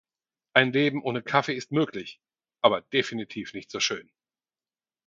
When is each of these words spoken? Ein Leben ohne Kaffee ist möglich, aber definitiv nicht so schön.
Ein 0.55 0.73
Leben 0.73 1.03
ohne 1.03 1.21
Kaffee 1.21 1.53
ist 1.53 1.71
möglich, 1.71 2.19
aber 2.63 2.81
definitiv 2.81 3.53
nicht 3.53 3.69
so 3.69 3.79
schön. 3.79 4.09